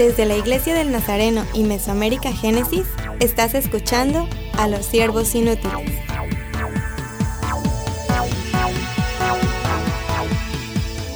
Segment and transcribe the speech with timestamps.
[0.00, 2.86] Desde la Iglesia del Nazareno y Mesoamérica Génesis,
[3.18, 4.26] estás escuchando
[4.56, 5.74] a los siervos inútiles.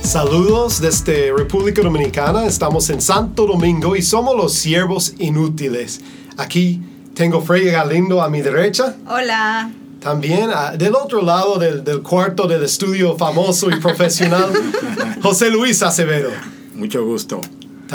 [0.03, 6.03] Saludos desde República Dominicana, estamos en Santo Domingo y somos los siervos inútiles.
[6.37, 6.83] Aquí
[7.15, 8.97] tengo Freya Galindo a mi derecha.
[9.09, 9.73] Hola.
[9.99, 14.53] También ah, del otro lado del, del cuarto del estudio famoso y profesional,
[15.23, 16.29] José Luis Acevedo.
[16.75, 17.41] Mucho gusto.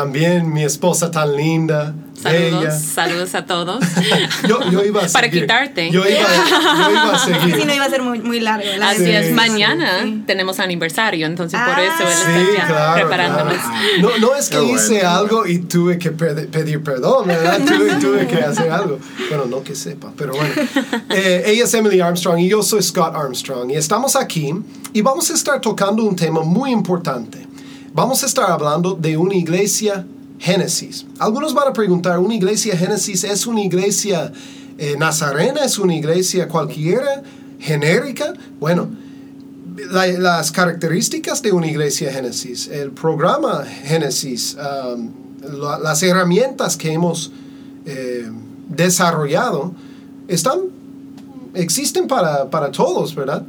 [0.03, 1.94] También mi esposa tan linda.
[2.21, 2.71] Saludos, bella.
[2.71, 3.84] saludos a todos.
[4.48, 5.41] Yo, yo iba a Para seguir.
[5.44, 5.89] quitarte.
[5.91, 7.55] Yo iba, yo iba a seguir.
[7.55, 8.66] Sí, no iba a ser muy, muy largo.
[8.77, 9.22] la Así verdad.
[9.22, 9.34] es, Sí.
[9.34, 10.23] mañana Sí.
[10.25, 11.84] tenemos aniversario, entonces por Ah.
[11.84, 13.53] eso él Sí, está claro, preparándonos.
[13.55, 13.77] claro.
[14.02, 14.73] No, no es que bueno.
[14.75, 17.59] hice algo y tuve que pedir perdón, ¿verdad?
[17.66, 19.00] Tuve, tuve que hacer algo.
[19.30, 20.53] Bueno, no que sepa, pero bueno.
[21.09, 23.70] Eh, ella es Emily Armstrong y yo soy Scott Armstrong.
[23.72, 24.53] Y estamos aquí
[24.94, 27.47] y vamos a estar tocando un tema muy importante.
[28.00, 30.05] Vamos a estar hablando de una iglesia
[30.39, 31.05] Génesis.
[31.19, 34.31] Algunos van a preguntar, ¿una iglesia Génesis es una iglesia
[34.78, 35.66] eh, nazarena?
[35.66, 37.22] ¿Es una iglesia cualquiera?
[37.59, 38.33] ¿Genérica?
[38.58, 38.88] Bueno,
[39.91, 45.09] la- las características de una iglesia Génesis, el programa Génesis, um,
[45.59, 47.34] la- las herramientas que hemos
[47.86, 48.31] eh,
[48.69, 49.73] desarrollado,
[50.30, 50.59] están,
[51.53, 53.44] existen para, para todos, ¿verdad?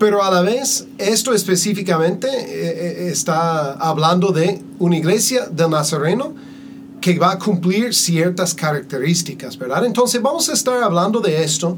[0.00, 6.32] Pero a la vez, esto específicamente eh, eh, está hablando de una iglesia del Nazareno
[7.02, 9.84] que va a cumplir ciertas características, ¿verdad?
[9.84, 11.76] Entonces vamos a estar hablando de esto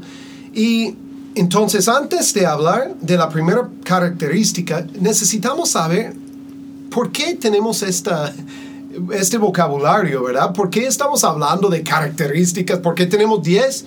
[0.53, 0.95] y
[1.35, 6.13] entonces antes de hablar de la primera característica, necesitamos saber
[6.91, 8.33] por qué tenemos esta,
[9.11, 10.53] este vocabulario, ¿verdad?
[10.53, 12.79] ¿Por qué estamos hablando de características?
[12.79, 13.85] ¿Por qué tenemos 10?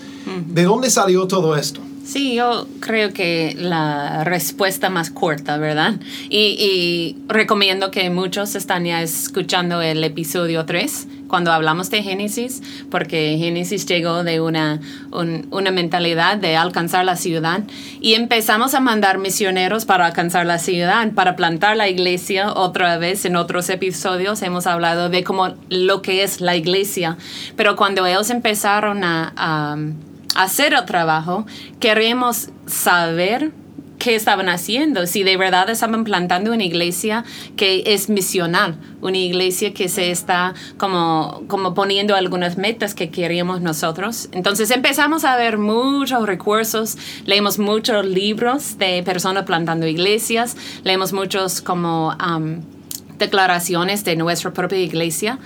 [0.48, 1.80] ¿De dónde salió todo esto?
[2.06, 5.94] Sí, yo creo que la respuesta más corta, ¿verdad?
[6.30, 12.62] Y, y recomiendo que muchos están ya escuchando el episodio 3 cuando hablamos de Génesis,
[12.92, 14.80] porque Génesis llegó de una,
[15.10, 17.64] un- una mentalidad de alcanzar la ciudad
[18.00, 22.52] y empezamos a mandar misioneros para alcanzar la ciudad, para plantar la iglesia.
[22.52, 27.16] Otra vez en otros episodios hemos hablado de cómo lo que es la iglesia,
[27.56, 29.76] pero cuando ellos empezaron a
[30.36, 31.46] hacer el trabajo,
[31.80, 33.52] queremos saber
[33.98, 37.24] qué estaban haciendo, si de verdad estaban plantando una iglesia
[37.56, 43.62] que es misional, una iglesia que se está como, como poniendo algunas metas que queríamos
[43.62, 44.28] nosotros.
[44.32, 51.60] Entonces empezamos a ver muchos recursos, leemos muchos libros de personas plantando iglesias, leemos muchos
[51.60, 52.14] como...
[52.18, 52.62] am,
[53.18, 55.38] declaraciones de nuestra propia iglesia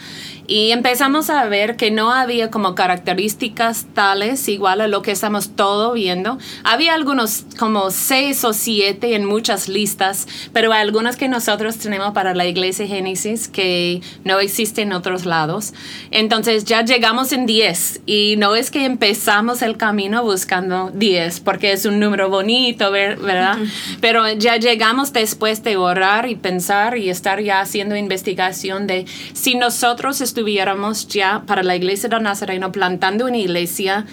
[0.51, 5.51] y empezamos a ver que no había como características tales igual a lo que estamos
[5.55, 6.39] todo viendo.
[6.65, 12.13] Había algunos como seis o siete en muchas listas, pero hay algunas que nosotros tenemos
[12.15, 15.73] para la iglesia Génesis que no existen en otros lados.
[16.11, 21.71] Entonces ya llegamos en 10 y no es que empezamos el camino buscando 10 porque
[21.71, 23.57] es un número bonito, ver- ¿verdad?
[24.01, 29.55] Pero ya llegamos después de orar y pensar y estar ya haciendo investigación de si
[29.55, 34.07] nosotros estuviéramos ya para la iglesia de Nazareno plantando una iglesia,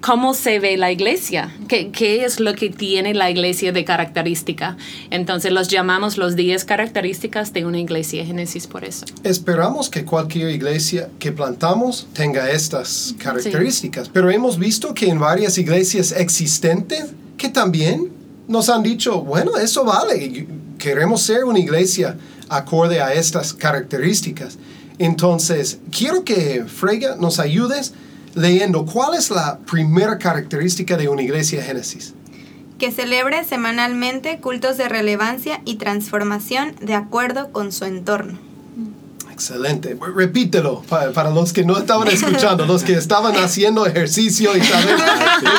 [0.00, 1.52] ¿cómo se ve la iglesia?
[1.66, 4.76] ¿Qué, qué es lo que tiene la iglesia de característica?
[5.10, 9.06] Entonces los llamamos los 10 características de una iglesia, Génesis por eso.
[9.24, 15.58] Esperamos que cualquier iglesia que plantamos tenga estas características, pero hemos visto que en varias
[15.58, 17.06] iglesias existentes
[17.36, 18.12] que también
[18.46, 20.46] nos han dicho, bueno, eso vale,
[20.78, 22.16] queremos ser una iglesia
[22.48, 24.58] acorde a estas características.
[24.98, 27.92] Entonces, quiero que Frega nos ayudes
[28.34, 32.14] leyendo cuál es la primera característica de una iglesia Génesis.
[32.78, 38.45] Que celebre semanalmente cultos de relevancia y transformación de acuerdo con su entorno.
[39.36, 39.94] Excelente.
[40.14, 44.82] Repítelo pa- para, los que no estaban escuchando, los que estaban haciendo ejercicio y tal
[44.86, 44.96] vez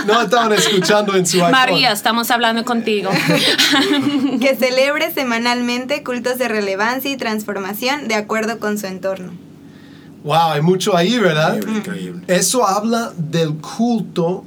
[0.07, 1.51] no estaban escuchando en su iPhone.
[1.51, 3.11] María, estamos hablando contigo.
[4.41, 9.31] Que celebre semanalmente cultos de relevancia y transformación de acuerdo con su entorno.
[10.23, 11.57] Wow, hay mucho ahí, ¿verdad?
[11.57, 12.23] Increíble, increíble.
[12.27, 14.43] Eso habla del culto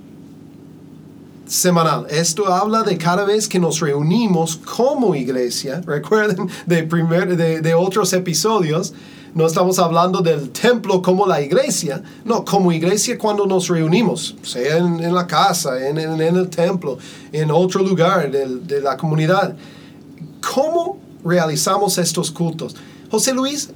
[1.46, 2.06] semanal.
[2.10, 5.82] Esto habla de cada vez que nos reunimos como iglesia.
[5.86, 8.92] Recuerden de, primer, de, de otros episodios,
[9.34, 14.76] no estamos hablando del templo como la iglesia, no, como iglesia cuando nos reunimos, sea
[14.78, 16.98] en, la casa, en, el templo,
[17.32, 19.54] en otro lugar del- de la comunidad.
[20.54, 22.74] ¿Cómo realizamos estos cultos?
[23.10, 23.70] José Luis,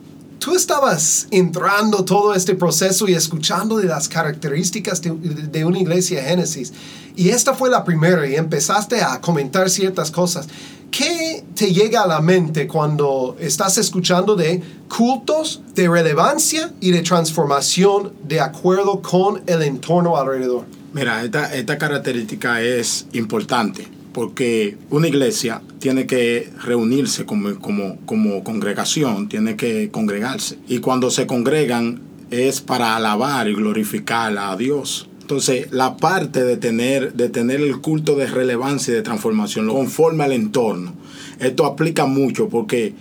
[0.45, 6.71] tú estabas entrando todo este proceso y escuchando de las características de, una iglesia Génesis.
[7.17, 10.47] Y esta fue la primera y empezaste a comentar ciertas cosas.
[10.91, 14.63] ¿Qué te llega a la mente cuando estás escuchando de
[14.95, 20.67] cultos de relevancia y de transformación de acuerdo con el entorno alrededor?
[20.93, 29.29] Mira, esta característica es importante porque una iglesia tiene que reunirse como, como, como congregación,
[29.29, 30.57] tiene que congregarse.
[30.69, 32.01] Y cuando se congregan
[32.31, 35.09] es para alabar y glorificar a Dios.
[35.21, 40.25] Entonces, la parte de tener, de tener el culto de relevancia y de transformación conforme
[40.25, 40.95] al entorno,
[41.41, 42.95] esto aplica mucho porque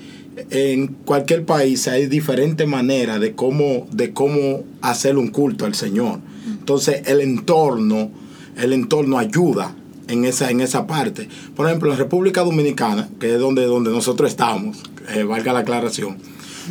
[0.49, 6.19] en cualquier país hay diferentes maneras de cómo, de cómo hacer un culto al Señor.
[6.47, 8.09] Entonces, el entorno,
[8.57, 9.75] el entorno ayuda
[10.07, 11.27] en esa, en esa parte.
[11.55, 16.17] Por ejemplo, en República Dominicana, que es donde, donde nosotros estamos, eh, valga la aclaración,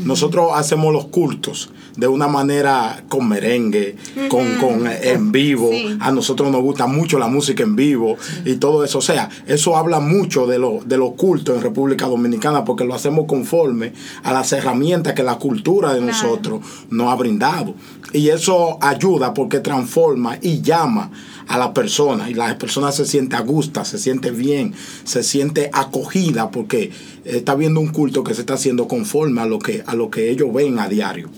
[0.04, 3.96] nosotros hacemos los cultos de una manera con merengue,
[4.28, 5.70] con, con en vivo.
[6.00, 8.98] A nosotros nos gusta mucho la música en vivo y todo eso.
[8.98, 12.94] O sea, eso habla mucho de lo, de lo culto en República Dominicana porque lo
[12.94, 13.92] hacemos conforme
[14.22, 16.60] a las herramientas que la cultura de nosotros
[16.90, 17.74] nos ha brindado.
[18.12, 21.10] Y eso ayuda porque transforma y llama
[21.48, 24.74] a la persona y la persona se siente a gusto, se siente bien,
[25.04, 26.90] se siente acogida porque
[27.24, 30.30] está viendo un culto que se está haciendo conforme a lo que, a lo que
[30.30, 31.30] ellos ven a diario.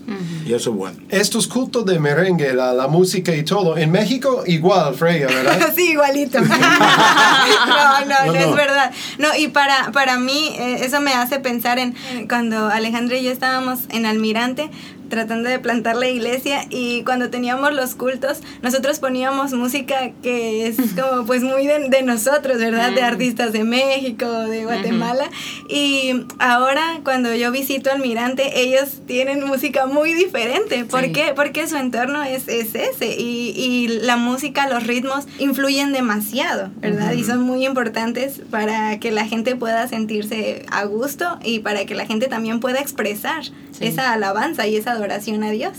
[0.46, 0.98] Y eso es bueno.
[1.08, 5.72] Estos cultos de merengue, la, la música y todo, en México igual, Freya, ¿verdad?
[5.76, 6.40] sí, igualito.
[6.40, 8.92] no, no, no, es verdad.
[9.18, 11.94] No, y para, para mí eh, eso me hace pensar en
[12.28, 14.70] cuando Alejandro y yo estábamos en Almirante,
[15.14, 20.76] tratando de plantar la iglesia y cuando teníamos los cultos nosotros poníamos música que es
[21.00, 22.90] como pues muy de, nosotros, ¿verdad?
[22.90, 25.30] De artistas de México, de Guatemala
[25.68, 30.84] y ahora cuando yo visito Almirante ellos tienen música muy diferente.
[30.84, 31.32] ¿Por qué?
[31.36, 37.12] Porque su entorno es, es ese y, y, la música, los ritmos influyen demasiado, ¿verdad?
[37.12, 41.94] Y son muy importantes para que la gente pueda sentirse a gusto y para que
[41.94, 43.44] la gente también pueda expresar
[43.80, 45.72] esa alabanza y esa adoración a Dios.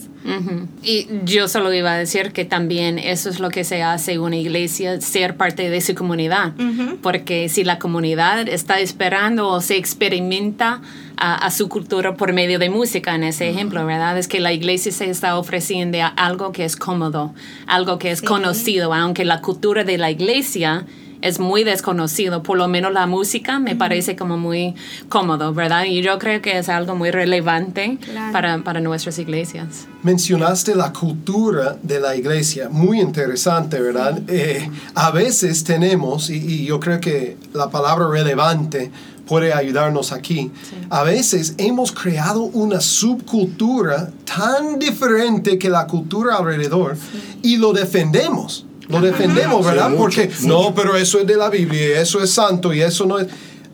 [0.83, 4.38] Y yo solo iba a decir que también eso es lo que se hace una
[4.38, 6.54] iglesia, ser parte de su comunidad,
[7.01, 10.81] porque si la comunidad está esperando o se experimenta
[11.18, 14.18] a, su cultura por medio de música, en ese ejemplo, ¿verdad?
[14.18, 17.33] Es que la iglesia se está ofreciendo algo que es cómodo,
[17.68, 20.86] algo que es conocido, aunque la cultura de la iglesia
[21.25, 24.75] es muy desconocido, por lo menos la música me parece como muy
[25.10, 25.86] cómodo, ¿verdad?
[25.86, 27.98] Y yo creo que es algo muy relevante
[28.31, 29.88] para, para, nuestras iglesias.
[30.04, 34.22] Mencionaste la cultura de la iglesia, muy interesante, ¿verdad?
[34.27, 38.92] Eh, a veces tenemos, y, yo creo que la palabra relevante
[39.25, 40.51] puede ayudarnos aquí.
[40.92, 46.95] A veces hemos creado una subcultura tan diferente que la cultura alrededor
[47.42, 49.93] y lo defendemos lo defendemos, ¿verdad?
[49.97, 53.27] Porque no, pero eso es de la Biblia, eso es santo y eso no es.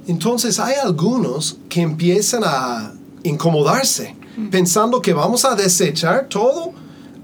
[0.07, 2.93] Entonces hay algunos que empiezan a
[3.23, 4.15] incomodarse,
[4.49, 6.73] pensando que vamos a desechar todo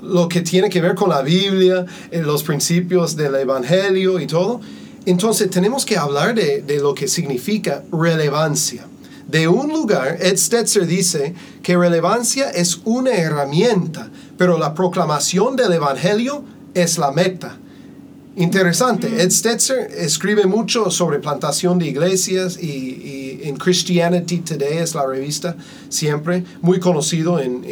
[0.01, 4.61] lo que tiene que ver con la Biblia, eh, los principios del Evangelio y todo.
[5.05, 8.85] Entonces tenemos que hablar de, de lo que significa relevancia.
[9.27, 15.73] De un lugar, Ed Stetzer dice que relevancia es una herramienta, pero la proclamación del
[15.73, 16.43] Evangelio
[16.73, 17.57] es la meta.
[18.37, 19.19] Interesante.
[19.19, 25.56] Ed Stetzer escribe mucho sobre plantación de iglesias y, en Christianity Today es la revista
[25.89, 27.65] siempre, muy conocido en,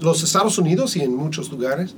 [0.00, 1.94] los Estados Unidos y en muchos lugares.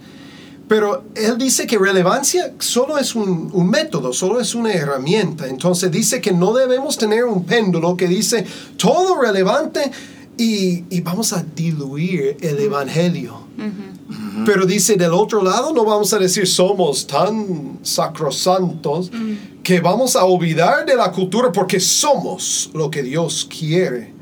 [0.69, 5.47] Pero él dice que relevancia solo es un, un, método, solo es una herramienta.
[5.47, 8.45] Entonces dice que no debemos tener un péndulo que dice
[8.77, 9.91] todo relevante
[10.37, 13.45] y, y vamos a diluir el Evangelio.
[14.45, 19.11] Pero dice, del otro lado no vamos a decir somos tan sacrosantos
[19.63, 24.13] que vamos a olvidar de la cultura porque somos lo que Dios quiere.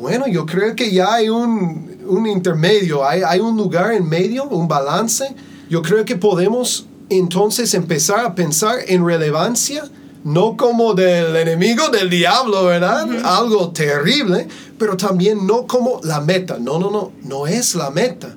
[0.00, 4.44] Bueno, yo creo que ya hay un, un intermedio, hay, hay, un lugar en medio,
[4.44, 5.34] un balance.
[5.68, 9.84] Yo creo que podemos entonces empezar a pensar en relevancia,
[10.24, 13.06] no como del enemigo, del diablo, ¿verdad?
[13.24, 14.48] Algo terrible,
[14.82, 16.58] pero también no como la meta.
[16.58, 18.34] No, no, no, no es la meta,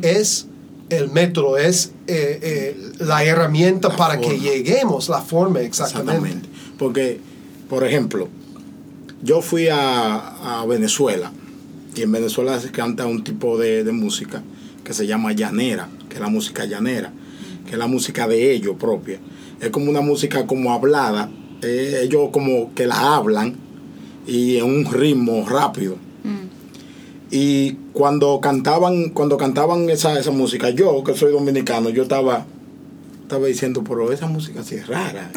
[0.00, 0.46] es
[0.90, 6.48] el método, es eh, eh, la herramienta para que lleguemos, la forma exactamente.
[6.78, 7.18] Porque,
[7.68, 8.28] por ejemplo,
[9.24, 11.32] yo fui a, Venezuela
[11.96, 14.44] y en Venezuela se canta un tipo de, música
[14.84, 17.12] que se llama llanera, que es la música llanera,
[17.66, 19.18] que es la música de ellos propia.
[19.60, 21.28] Es como una música como hablada,
[21.60, 23.66] eh, ellos como que la hablan
[24.26, 25.96] y en un ritmo rápido.
[26.24, 26.48] Mm.
[27.30, 32.46] Y cuando cantaban, cuando cantaban esa, esa música, yo que soy dominicano, yo estaba,
[33.22, 35.30] estaba diciendo, pero esa música sí es rara.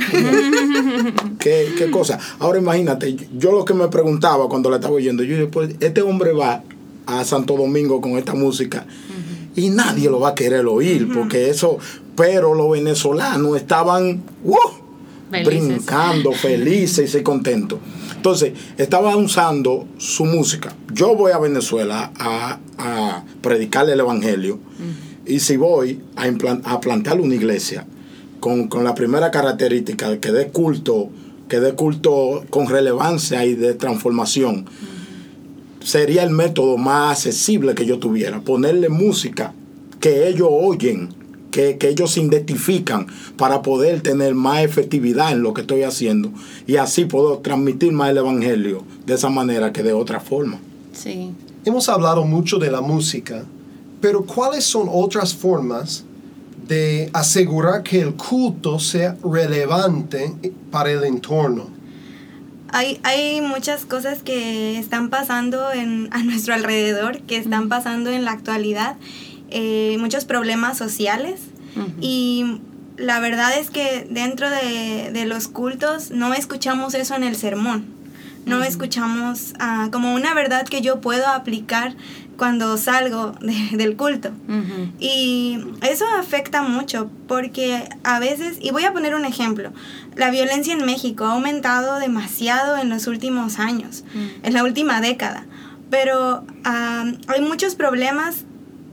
[1.40, 2.20] ¿Qué, qué cosa?
[2.40, 6.02] Ahora imagínate, yo lo que me preguntaba cuando la estaba oyendo, yo dije, pues este
[6.02, 6.64] hombre va
[7.06, 8.86] a Santo Domingo con esta música
[9.56, 11.78] y nadie lo va a querer oír, porque eso,
[12.16, 14.58] pero los venezolanos estaban ¡wow!
[15.30, 15.68] Felices.
[15.68, 17.80] brincando, felices y contentos.
[18.22, 20.76] Entonces, estaba usando su música.
[20.94, 22.60] Yo voy a Venezuela a,
[23.42, 24.60] predicarle el Evangelio.
[25.26, 26.28] Y si voy a,
[26.72, 27.88] a plantar una iglesia
[28.40, 31.10] con, con la primera característica que dé culto,
[31.50, 34.66] que dé culto con relevancia y de transformación,
[35.84, 38.42] sería el método más accesible que yo tuviera.
[38.42, 39.52] Ponerle música
[40.00, 41.10] que ellos oyen,
[41.52, 46.32] que, que ellos se identifican para poder tener más efectividad en lo que estoy haciendo
[46.66, 50.60] y así puedo transmitir más el Evangelio de esa manera que de otra forma.
[50.94, 51.32] Sí.
[51.64, 53.44] Hemos hablado mucho de la música,
[54.02, 56.06] pero ¿cuáles son otras formas
[56.68, 60.34] de asegurar que el culto sea relevante
[60.72, 61.68] para el entorno?
[62.70, 68.24] Hay, hay muchas cosas que están pasando en, a nuestro alrededor, que están pasando en
[68.24, 68.96] la actualidad,
[69.52, 71.40] eh, muchos problemas sociales.
[72.02, 72.60] Y
[72.98, 77.86] la verdad es que dentro de, de los cultos no escuchamos eso en el sermón,
[78.46, 81.96] no escuchamos ah, como una verdad que yo puedo aplicar
[82.38, 84.32] cuando salgo de- del culto.
[85.00, 89.72] Y eso afecta mucho porque a veces, y voy a poner un ejemplo,
[90.16, 94.04] la violencia en México ha aumentado demasiado en los últimos años,
[94.44, 95.46] en la última década,
[95.90, 98.44] pero ah, hay muchos problemas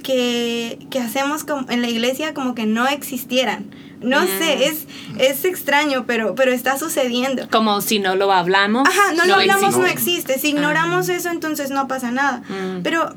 [0.03, 3.67] que, que hacemos como- en la iglesia como que no existieran.
[4.01, 4.87] No sé, es,
[5.19, 7.49] es extraño, pero, pero está sucediendo.
[7.51, 8.87] Como si no lo hablamos.
[8.89, 10.39] Ajá, no, lo hablamos, no existe.
[10.39, 12.43] Si ignoramos eso, entonces no pasa nada.
[12.49, 12.83] Mm.
[12.85, 13.13] Pero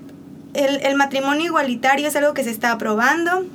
[0.56, 3.46] el, el matrimonio igualitario es algo que se está aprobando.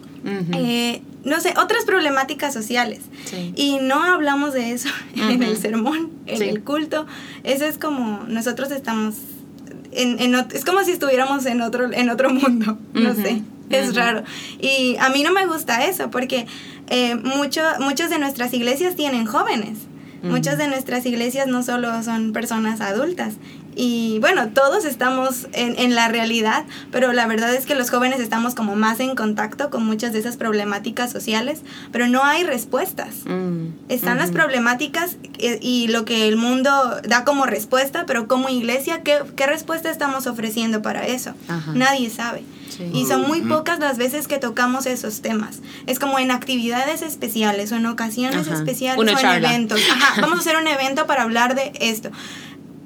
[0.52, 3.00] Eh, no sé, otras problemáticas sociales.
[3.24, 3.52] Sí.
[3.56, 6.44] Y no hablamos de eso en el sermón, en Sí.
[6.44, 7.06] el culto.
[7.42, 9.16] Eso es como nosotros estamos...
[9.96, 14.22] En, es como si estuviéramos en otro, en otro mundo, no sé, es raro.
[14.60, 16.46] Y a mí no me gusta eso porque
[16.88, 19.78] eh, mucho, muchas de nuestras iglesias tienen jóvenes.
[20.22, 23.34] Muchas de nuestras iglesias no solo son personas adultas.
[23.78, 28.20] Y bueno, todos estamos en, en la realidad, pero la verdad es que los jóvenes
[28.20, 31.60] estamos como más en contacto con muchas de esas problemáticas sociales,
[31.92, 33.16] pero no hay respuestas.
[33.26, 33.68] Mm.
[33.90, 36.70] Están las problemáticas eh, y lo que el mundo
[37.06, 41.34] da como respuesta, pero como iglesia, ¿qué, qué respuesta estamos ofreciendo para eso?
[41.46, 41.72] Ajá.
[41.74, 42.42] Nadie sabe.
[42.70, 42.90] Sí.
[42.92, 45.60] Y son muy pocas las veces que tocamos esos temas.
[45.86, 48.56] Es como en actividades especiales o en ocasiones Ajá.
[48.56, 49.48] especiales Una o en charla.
[49.48, 49.80] eventos.
[49.92, 52.10] Ajá, vamos a hacer un evento para hablar de esto.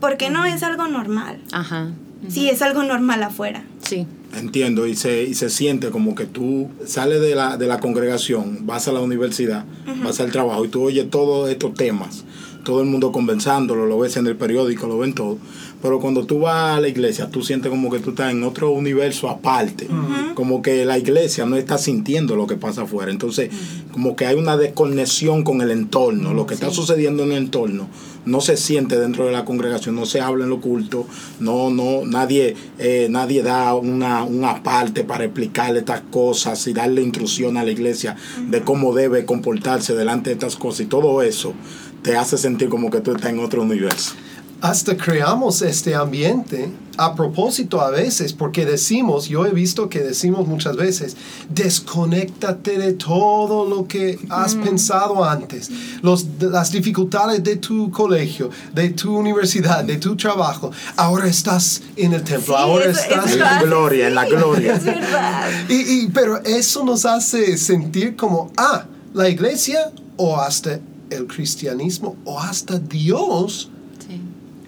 [0.01, 1.39] Porque no es algo normal.
[1.53, 1.93] Ajá.
[2.29, 3.65] Sí, es algo normal afuera.
[3.83, 4.07] Sí.
[4.37, 8.65] Entiendo, y se, y se siente como que tú sales de la, de la congregación,
[8.65, 9.65] vas a la universidad,
[10.05, 12.25] vas al trabajo y tú oyes todos estos temas,
[12.65, 15.39] todo el mundo conversándolo, lo ves en el periódico, lo ven todo,
[15.83, 18.71] pero cuando tú vas a la iglesia, tú sientes como que tú estás en otro
[18.71, 19.89] universo aparte,
[20.35, 23.51] como que la iglesia no está sintiendo lo que pasa afuera, entonces
[23.91, 27.89] como que hay una desconexión con el entorno, lo que está sucediendo en el entorno
[28.25, 31.07] no se siente dentro de la congregación, no se habla en lo culto,
[31.39, 37.03] no, no, nadie, eh, nadie da una, una parte para explicarle estas cosas y darle
[37.03, 38.17] instrucción a la iglesia
[38.49, 41.55] de cómo debe comportarse delante de estas cosas y todo eso
[42.03, 44.15] te hace sentir como que tú estás en otro universo.
[44.61, 50.47] Hasta creamos este ambiente a propósito a veces, porque decimos, yo he visto que decimos
[50.47, 51.17] muchas veces,
[51.49, 55.71] desconéctate de todo lo que has pensado antes,
[56.03, 60.71] los, las dificultades de tu colegio, de tu universidad, de tu trabajo.
[60.97, 63.25] Ahora estás en el templo, Sí, ahora eso- estás...
[63.27, 64.75] eso En la gloria, en la gloria.
[64.75, 65.49] Es verdad.
[65.71, 65.75] Y,
[66.05, 72.39] y- pero eso nos hace sentir como, ah, la iglesia o hasta el cristianismo o
[72.39, 73.71] hasta Dios.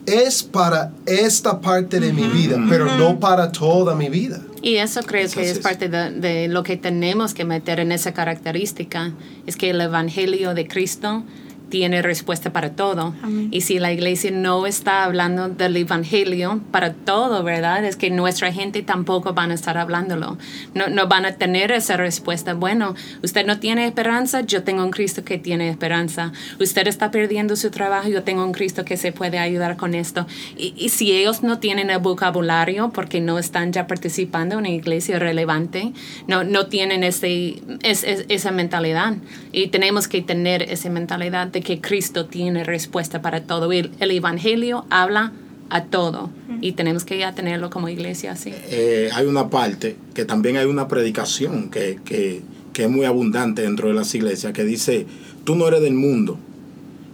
[0.07, 4.41] Es para esta parte de mi vida, pero no para toda mi vida.
[4.63, 5.59] Y eso creo que es es.
[5.59, 9.13] parte de, de lo que tenemos que meter en esa característica,
[9.47, 11.25] es que el Evangelio de Cristo
[11.73, 13.15] tiene respuesta para todo.
[13.23, 13.49] Amén.
[13.51, 17.83] Y si la iglesia no está hablando del Evangelio para todo, ¿verdad?
[17.87, 20.37] Es que nuestra gente tampoco van a estar hablándolo.
[20.75, 22.53] No, no van a tener esa respuesta.
[22.53, 26.33] Bueno, usted no tiene esperanza, yo tengo un Cristo que tiene esperanza.
[26.61, 30.27] Usted está perdiendo su trabajo, yo tengo un Cristo que se puede ayudar con esto.
[30.59, 34.69] Y, y si ellos no tienen el vocabulario porque no están ya participando en una
[34.69, 35.95] iglesia relevante,
[36.27, 39.15] no, no tienen ese, es- es- esa mentalidad.
[39.53, 43.73] Y tenemos que tener esa mentalidad de que Cristo tiene respuesta para todo.
[43.73, 45.33] El, el Evangelio habla
[45.71, 46.31] a todo.
[46.61, 48.53] Y tenemos que ya tenerlo como iglesia así.
[48.69, 52.43] Eh, hay una parte que también hay una predicación que, que,
[52.73, 55.07] que es muy abundante dentro de las iglesias que dice,
[55.45, 56.39] tú no eres del mundo,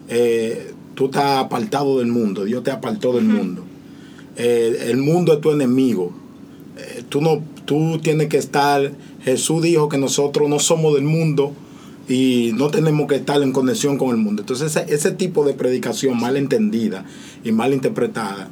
[0.08, 3.64] eh, tú estás apartado del mundo, Dios te apartó del mundo.
[4.36, 6.12] Eh, el mundo es tu enemigo.
[6.76, 11.52] Eh, tú, no, tú tienes que estar, Jesús dijo que nosotros no somos del mundo
[12.08, 14.42] y no tenemos que estar en conexión con el mundo.
[14.42, 17.04] Entonces ese, ese tipo de predicación mal entendida
[17.44, 18.48] y mal interpretada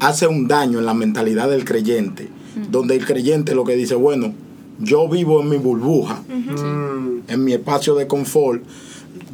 [0.00, 2.28] hace un daño en la mentalidad del creyente,
[2.70, 4.32] donde el creyente lo que dice, bueno,
[4.78, 8.62] yo vivo en mi burbuja, Mm, en mi espacio de confort.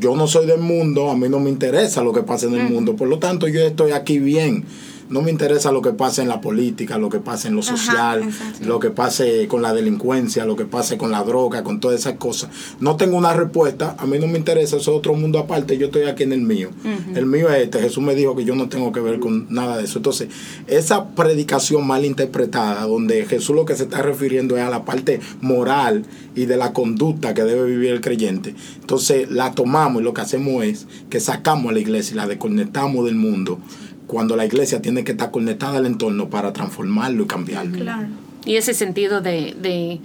[0.00, 2.68] Yo no soy del mundo, a mí no me interesa lo que pasa en el
[2.68, 2.96] mundo.
[2.96, 4.64] Por lo tanto, yo estoy aquí bien.
[5.09, 8.23] No me interesa lo que pasa en la política, lo que pasa en lo social,
[8.65, 12.15] lo que pase con la delincuencia, lo que pase con la droga, con todas esas
[12.15, 12.51] cosas.
[12.81, 15.87] No tengo una respuesta, a mí no me interesa, eso es otro mundo aparte, yo
[15.87, 16.71] estoy aquí en el mío.
[17.15, 19.77] El mío es este, Jesús me dijo que yo no tengo que ver con nada
[19.77, 19.99] de eso.
[19.99, 20.29] Entonces,
[20.67, 25.21] esa predicación mal interpretada, donde Jesús lo que se está refiriendo es a la parte
[25.41, 30.15] moral y de la conducta que debe vivir el creyente, entonces la tomamos y lo
[30.15, 33.59] que hacemos es que sacamos a la iglesia y la desconectamos del mundo,
[34.07, 37.79] cuando la iglesia tiene que estar conectada al entorno para transformarlo y cambiarlo.
[37.79, 38.09] Claro.
[38.45, 40.01] Y ese sentido de, de,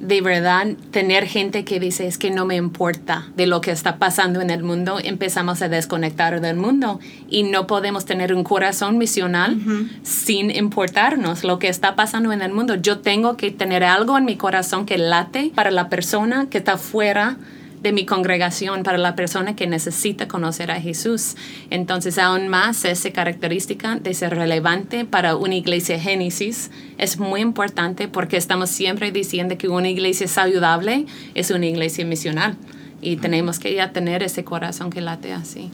[0.00, 3.98] de verdad tener gente que dice es que no me importa de lo que está
[3.98, 8.96] pasando en el mundo, empezamos a desconectar del mundo y no podemos tener un corazón
[8.96, 9.60] misional
[10.02, 12.76] sin importarnos lo que está pasando en el mundo.
[12.76, 16.78] Yo tengo que tener algo en mi corazón que late para la persona que está
[16.78, 17.36] fuera
[17.82, 21.36] de mi congregación para la persona que necesita conocer a Jesús.
[21.70, 28.08] Entonces, aún más esa característica de ser relevante para una iglesia Génesis es muy importante
[28.08, 32.56] porque estamos siempre diciendo que una iglesia saludable es una iglesia misional
[33.00, 35.70] y tenemos que ya tener ese corazón que late así.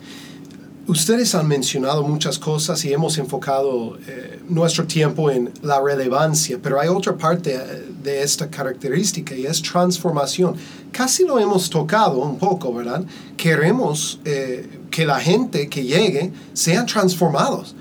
[0.88, 6.80] Ustedes han mencionado muchas cosas y hemos enfocado eh, nuestro tiempo en la relevancia, pero
[6.80, 10.54] hay otra parte eh, de esta característica y es transformación.
[10.92, 13.04] Casi lo hemos tocado un poco, ¿verdad?
[13.36, 17.74] Queremos eh, que la gente que llegue sean transformados.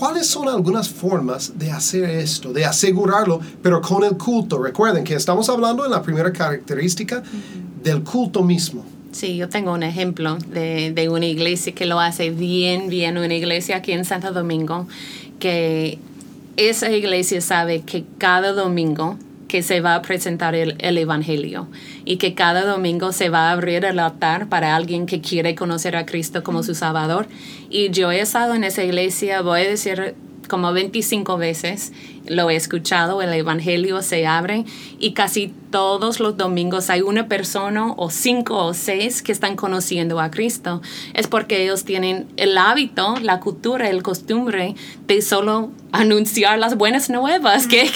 [0.00, 4.60] ¿Cuáles son algunas formas de hacer esto, de asegurarlo, pero con el culto?
[4.60, 7.22] Recuerden que estamos hablando en la primera característica
[7.80, 8.93] del culto mismo.
[9.14, 13.32] Sí, yo tengo un ejemplo de, de una iglesia que lo hace bien, bien, una
[13.32, 14.88] iglesia aquí en Santo Domingo,
[15.38, 16.00] que
[16.56, 21.68] esa iglesia sabe que cada domingo que se va a presentar el, el Evangelio
[22.04, 25.94] y que cada domingo se va a abrir el altar para alguien que quiere conocer
[25.94, 27.28] a Cristo como su Salvador.
[27.70, 30.16] Y yo he estado en esa iglesia, voy a decir
[30.48, 31.92] como 25 veces,
[32.26, 34.64] lo he escuchado, el Evangelio se abre
[34.98, 40.20] y casi todos los domingos hay una persona o cinco o seis que están conociendo
[40.20, 40.80] a Cristo.
[41.14, 47.10] Es porque ellos tienen el hábito, la cultura, el costumbre de solo anunciar las buenas
[47.10, 47.66] nuevas.
[47.68, 47.90] ¿Qué,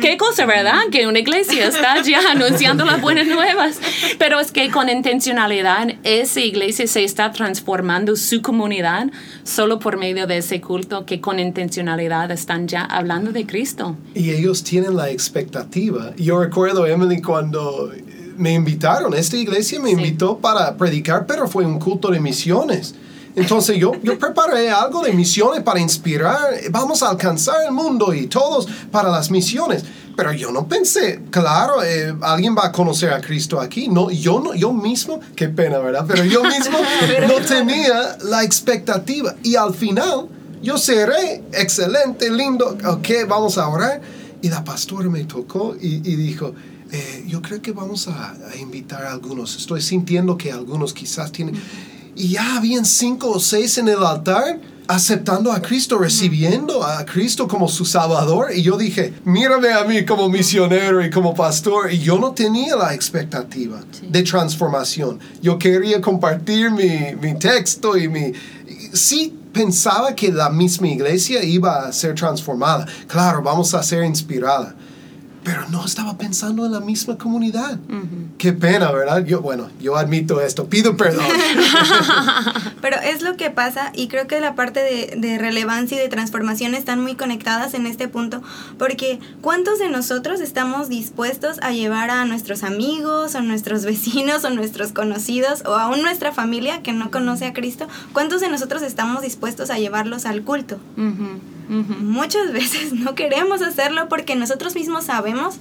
[0.00, 0.80] qué cosa, verdad?
[0.90, 3.78] Que una iglesia está ya anunciando las buenas nuevas.
[4.18, 9.08] Pero es que con intencionalidad esa iglesia se está transformando su comunidad
[9.44, 13.96] solo por medio de ese culto que con intencionalidad están ya hablando de Cristo.
[14.14, 16.14] Y ellos tienen la expectativa.
[16.16, 17.90] Yo recuerdo, Emily, cuando
[18.38, 19.96] me invitaron, esta iglesia me Sí.
[19.96, 22.94] invitó para predicar, pero fue un culto de misiones.
[23.36, 26.38] Entonces yo, yo preparé algo de misiones para inspirar,
[26.70, 29.84] vamos a alcanzar el mundo y todos para las misiones.
[30.16, 33.88] Pero yo no pensé, claro, eh, alguien va a conocer a Cristo aquí.
[33.88, 36.06] No, yo, no, yo mismo, qué pena, ¿verdad?
[36.08, 36.78] Pero yo mismo
[37.28, 39.34] no tenía la expectativa.
[39.42, 40.28] Y al final,
[40.62, 44.00] yo cerré, excelente, lindo, ok, vamos a orar.
[44.40, 46.54] Y la pastora me tocó y, y dijo,
[46.90, 49.56] eh, yo creo que vamos a, a invitar a algunos.
[49.56, 51.54] Estoy sintiendo que algunos quizás tienen...
[52.14, 57.46] Y ya habían cinco o seis en el altar aceptando a Cristo, recibiendo a Cristo
[57.48, 58.50] como su Salvador.
[58.54, 61.92] Y yo dije, mírame a mí como misionero y como pastor.
[61.92, 65.20] Y yo no tenía la expectativa de transformación.
[65.40, 68.32] Yo quería compartir mi, mi texto y mi...
[68.66, 72.86] y Sí pensaba que la misma iglesia iba a ser transformada.
[73.06, 74.74] Claro, vamos a ser inspirada.
[75.44, 77.78] Pero no estaba pensando en la misma comunidad.
[78.38, 79.24] Qué pena, ¿verdad?
[79.24, 80.68] Yo, bueno, yo admito esto.
[80.68, 81.24] Pido perdón.
[82.80, 86.08] Pero es lo que pasa y creo que la parte de, de relevancia y de
[86.08, 88.42] transformación están muy conectadas en este punto
[88.78, 94.50] porque ¿cuántos de nosotros estamos dispuestos a llevar a nuestros amigos o nuestros vecinos o
[94.50, 97.88] nuestros conocidos o aún nuestra familia que no conoce a Cristo?
[98.12, 100.78] ¿Cuántos de nosotros estamos dispuestos a llevarlos al culto?
[101.68, 105.56] Muchas veces no queremos hacerlo porque nosotros mismos sabemos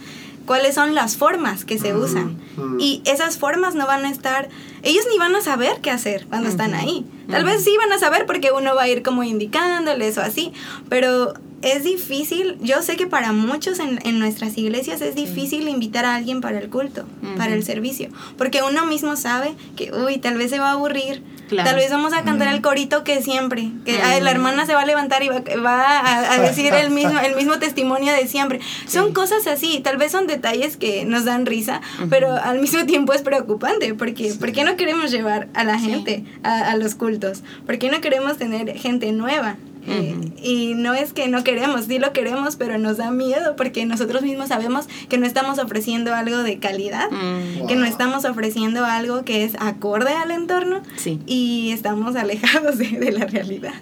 [0.46, 2.38] cuáles son las formas que se usan.
[2.80, 4.50] Y esas formas no van a estar
[4.84, 7.06] ellos ni van a saber qué hacer cuando están ahí.
[7.30, 10.52] Tal vez sí van a saber porque uno va a ir como indicándoles o así,
[10.90, 16.06] pero es difícil, yo sé que para muchos en, en nuestras iglesias es difícil invitar
[16.06, 17.06] a alguien para el culto,
[17.38, 21.21] para el servicio, porque uno mismo sabe que, uy, tal vez se va a aburrir,
[21.52, 21.69] Claro.
[21.69, 24.86] tal vez vamos a cantar el corito que siempre, que la hermana se va a
[24.86, 28.62] levantar y va, va a, a decir el mismo, el mismo testimonio de siempre.
[28.88, 33.12] Son cosas así, tal vez son detalles que nos dan risa, pero al mismo tiempo
[33.12, 37.43] es preocupante, porque ¿por qué no queremos llevar a la gente a, a los cultos?
[37.65, 39.58] ¿Por qué no queremos tener gente nueva?
[39.88, 43.86] Eh, y no es que no queremos, sí lo queremos, pero nos da miedo porque
[43.86, 48.86] nosotros mismos sabemos que no estamos ofreciendo algo de calidad, Mm, que no estamos ofreciendo
[48.86, 51.20] algo que es acorde al entorno Sí.
[51.26, 53.74] y estamos alejados de, de la realidad.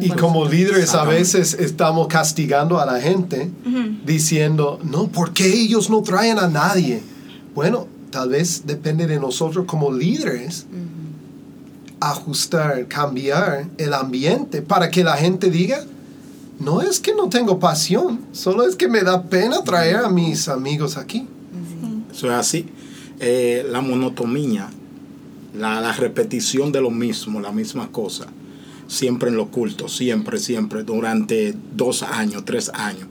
[0.00, 3.50] Y como líderes a veces estamos castigando a la gente
[4.04, 7.02] diciendo, no, ¿por qué ellos no traen a nadie?
[7.54, 10.66] Bueno, tal vez depende de nosotros como líderes
[12.10, 15.84] ajustar, cambiar el ambiente para que la gente diga,
[16.60, 20.48] no es que no tengo pasión, solo es que me da pena traer a mis
[20.48, 21.26] amigos aquí.
[22.12, 22.66] Eso es así.
[23.20, 24.68] Eh, la monotonía,
[25.56, 28.26] la, la repetición de lo mismo, la misma cosa,
[28.86, 33.08] siempre en los cultos, siempre, siempre, durante dos años, tres años.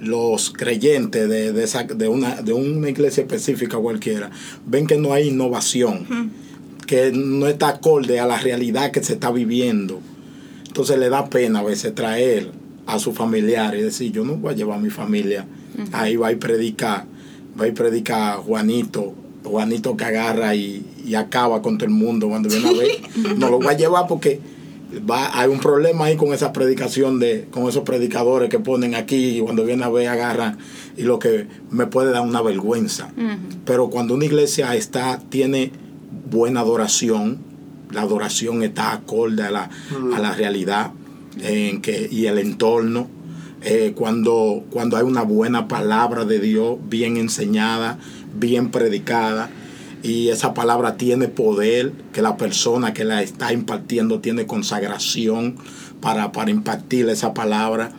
[0.00, 4.30] Los creyentes de, de, esa- de una, de una iglesia específica cualquiera
[4.64, 6.30] ven que no hay innovación,
[6.88, 10.00] que no está acorde a la realidad que se está viviendo.
[10.66, 12.50] Entonces le da pena a veces traer
[12.86, 15.46] a su familiar y decir, yo no voy a llevar a mi familia.
[15.92, 17.06] Ahí va y predica,
[17.60, 22.48] va y predica Juanito, Juanito que agarra y, y acaba con todo el mundo cuando
[22.48, 22.88] viene a ver.
[23.36, 24.40] No lo voy a llevar porque
[25.08, 29.38] va, hay un problema ahí con esa predicación de, con esos predicadores que ponen aquí
[29.38, 30.58] y cuando viene a ver agarran
[30.96, 33.12] y lo que me puede dar una vergüenza.
[33.66, 35.70] Pero cuando una iglesia está, tiene
[36.30, 37.38] buena adoración,
[37.90, 39.70] la adoración está acorde a la,
[40.14, 40.92] a la realidad
[41.40, 43.08] en que, y el entorno.
[43.62, 47.98] eh, cuando, cuando hay una buena palabra de Dios bien enseñada,
[48.38, 49.50] bien predicada,
[50.02, 55.56] y esa palabra tiene poder, que la persona que la está impartiendo tiene consagración
[56.00, 57.90] para, para impartir esa palabra,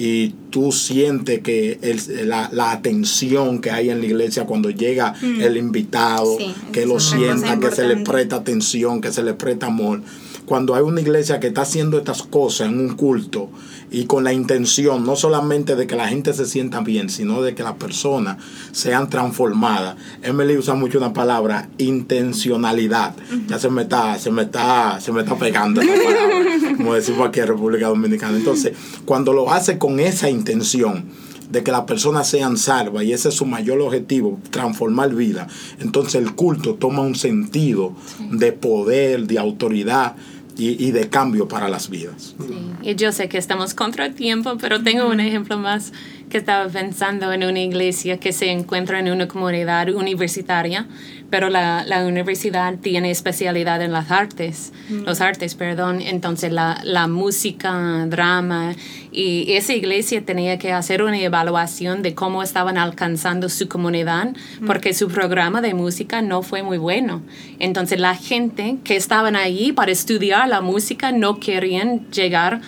[0.00, 5.14] y tú sientes que el- la, la atención que hay en la iglesia cuando llega
[5.42, 9.66] el invitado, Sí, que lo sienta, que se le presta atención, que se le presta
[9.66, 10.00] amor.
[10.46, 13.50] Cuando hay una iglesia que está haciendo estas cosas en un culto
[13.90, 17.54] y con la intención no solamente de que la gente se sienta bien, sino de
[17.54, 18.38] que las personas
[18.72, 19.96] sean transformadas.
[20.22, 23.14] Emily usa mucho una palabra, intencionalidad.
[23.46, 27.28] Ya se me está, se me está, se me está pegando esa palabra, como decimos
[27.28, 28.36] aquí en República Dominicana.
[28.36, 28.72] Entonces,
[29.04, 31.06] cuando lo hace con esa intención,
[31.50, 35.48] de que las personas sean salvas y ese es su mayor objetivo, transformar vida.
[35.80, 37.94] Entonces el culto toma un sentido
[38.30, 40.16] de poder, de autoridad
[40.58, 42.34] y, y de cambio para las vidas.
[42.82, 45.92] Y yo sé que estamos contra tiempo, pero tengo un ejemplo más
[46.28, 50.86] que estaba pensando en una iglesia que se encuentra en una comunidad universitaria,
[51.30, 57.06] pero la, la universidad tiene especialidad en las artes, los artes, perdón, entonces la, la
[57.06, 58.74] música, drama,
[59.12, 64.34] y esa iglesia tenía que hacer una evaluación de cómo estaban alcanzando su comunidad,
[64.66, 67.22] porque su programa de música no fue muy bueno.
[67.58, 72.60] Entonces la gente que estaban allí para estudiar la música no querían llegar a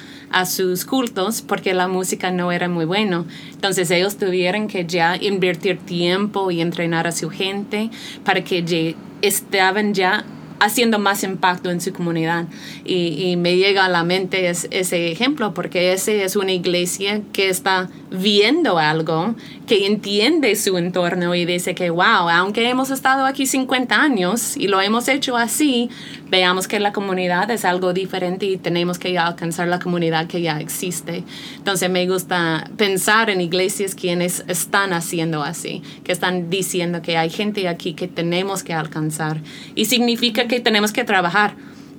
[0.46, 3.26] sus cultos porque la música no era muy bueno.
[3.52, 7.90] Entonces ellos tuvieron que ya invertir tiempo y entrenar a su gente
[8.24, 10.24] para que ya estaban ya
[10.60, 12.44] haciendo más impacto en su comunidad.
[12.84, 17.48] Y, me llega a la mente es- ese ejemplo porque ese es una iglesia que
[17.48, 19.34] está viendo algo,
[19.66, 24.68] que entiende su entorno y dice que, wow, aunque hemos estado aquí 50 años y
[24.68, 25.88] lo hemos hecho así,
[26.30, 30.60] veamos que la comunidad es algo diferente y tenemos que alcanzar la comunidad que ya
[30.60, 31.24] existe.
[31.56, 37.30] Entonces me gusta pensar en iglesias quienes están haciendo así, que están diciendo que hay
[37.30, 39.40] gente aquí que tenemos que alcanzar.
[39.74, 41.54] Y significa que tenemos que trabajar.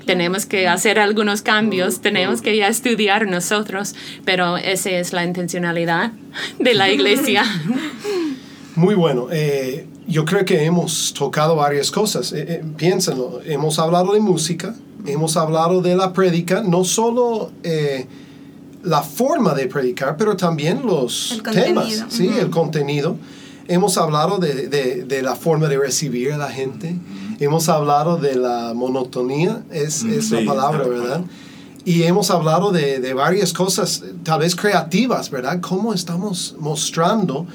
[0.06, 3.94] Tenemos que hacer algunos cambios, tenemos que ya estudiar nosotros,
[4.26, 6.12] pero esa es la intencionalidad
[6.58, 7.44] de la iglesia.
[8.82, 9.28] Muy bueno.
[9.32, 12.34] Eh, yo creo que hemos tocado varias cosas.
[12.34, 13.40] Eh, eh, piénsenlo.
[13.46, 14.74] Hemos hablado de música,
[15.06, 18.08] hemos hablado de la prédica, no solo eh,
[18.84, 21.68] la forma de predicar, pero también los El contenido.
[21.84, 22.28] temas, ¿sí?
[22.40, 23.18] el contenido.
[23.68, 26.96] Hemos hablado de, de- de la forma de recibir a la gente.
[27.40, 31.22] Hemos hablado de la monotonía, es, Mm, es sí, la palabra, ¿verdad?
[31.86, 35.60] Y hemos hablado de, de varias cosas, tal vez creativas, ¿verdad?
[35.62, 37.46] Cómo estamos mostrando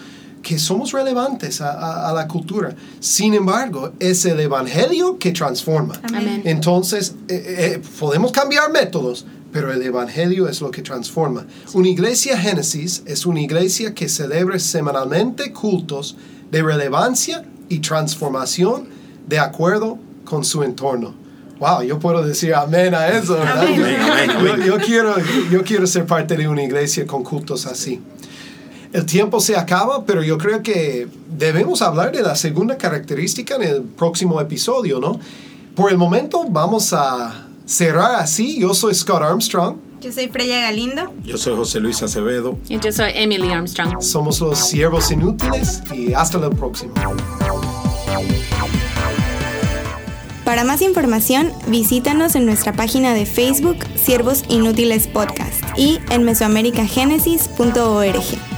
[0.46, 2.68] que somos relevantes a, a- a la cultura.
[3.00, 5.94] Sin embargo, es el Evangelio que transforma.
[6.04, 6.42] Amén.
[6.44, 7.42] Entonces, eh,
[7.78, 11.46] eh, podemos cambiar métodos, pero el Evangelio es lo que transforma.
[11.74, 16.16] Una iglesia Génesis es una iglesia que celebra semanalmente cultos
[16.52, 18.88] de relevancia y transformación
[19.26, 21.14] de acuerdo con su entorno.
[21.58, 23.62] Wow, yo puedo decir amén a eso, ¿verdad?
[23.66, 23.80] Amén.
[23.82, 24.66] Amén, amén, Yo, amén.
[24.66, 25.14] yo quiero,
[25.50, 28.00] yo quiero ser parte de una iglesia con cultos así.
[28.92, 33.62] El tiempo se acaba, pero yo creo que debemos hablar de la segunda característica en
[33.62, 35.18] el próximo episodio, ¿no?
[35.74, 38.60] Por el momento vamos a cerrar así.
[38.60, 39.76] Yo soy Scott Armstrong.
[40.00, 41.12] Yo soy Freya Galindo.
[41.24, 42.56] Yo soy José Luis Acevedo.
[42.68, 44.00] Y yo soy Emily Armstrong.
[44.00, 46.94] Somos los siervos inútiles y hasta el próximo.
[50.44, 58.55] Para más información, visítanos en nuestra página de Facebook Siervos Inútiles Podcast y en mesoamericagenesis.org.